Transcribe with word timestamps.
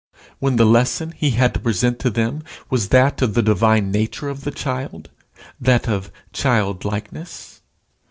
when 0.39 0.55
the 0.55 0.65
lesson 0.65 1.11
he 1.11 1.29
had 1.29 1.53
to 1.53 1.59
present 1.59 1.99
to 1.99 2.09
them 2.09 2.41
was 2.71 2.89
that 2.89 3.21
of 3.21 3.35
the 3.35 3.43
divine 3.43 3.91
nature 3.91 4.29
of 4.29 4.41
the 4.43 4.49
child, 4.49 5.11
that 5.59 5.87
of 5.87 6.11
childlikeness? 6.33 7.61